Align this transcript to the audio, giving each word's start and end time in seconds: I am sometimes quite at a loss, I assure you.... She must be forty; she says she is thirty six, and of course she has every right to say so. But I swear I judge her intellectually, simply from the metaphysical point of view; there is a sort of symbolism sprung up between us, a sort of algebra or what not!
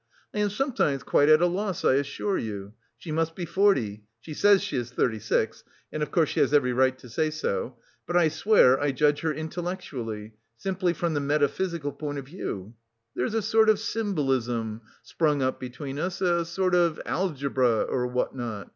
I 0.33 0.39
am 0.39 0.49
sometimes 0.49 1.03
quite 1.03 1.29
at 1.29 1.43
a 1.43 1.45
loss, 1.45 1.85
I 1.85 1.93
assure 1.93 2.39
you.... 2.39 2.73
She 2.97 3.11
must 3.11 3.35
be 3.35 3.45
forty; 3.45 4.05
she 4.19 4.33
says 4.33 4.63
she 4.63 4.75
is 4.75 4.89
thirty 4.89 5.19
six, 5.19 5.63
and 5.93 6.01
of 6.01 6.09
course 6.09 6.29
she 6.29 6.39
has 6.39 6.55
every 6.55 6.73
right 6.73 6.97
to 6.97 7.07
say 7.07 7.29
so. 7.29 7.77
But 8.07 8.17
I 8.17 8.27
swear 8.29 8.79
I 8.81 8.93
judge 8.93 9.19
her 9.19 9.31
intellectually, 9.31 10.33
simply 10.57 10.93
from 10.93 11.13
the 11.13 11.19
metaphysical 11.19 11.91
point 11.91 12.17
of 12.17 12.25
view; 12.25 12.73
there 13.15 13.25
is 13.25 13.35
a 13.35 13.43
sort 13.43 13.69
of 13.69 13.77
symbolism 13.79 14.81
sprung 15.03 15.43
up 15.43 15.59
between 15.59 15.99
us, 15.99 16.19
a 16.19 16.45
sort 16.45 16.73
of 16.73 16.99
algebra 17.05 17.83
or 17.83 18.07
what 18.07 18.35
not! 18.35 18.69